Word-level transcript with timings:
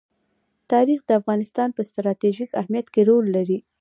تاریخ 0.71 0.99
د 1.05 1.09
افغانستان 1.19 1.69
په 1.73 1.81
ستراتیژیک 1.89 2.51
اهمیت 2.61 2.87
کې 2.93 3.01
رول 3.09 3.25
لري. 3.35 3.59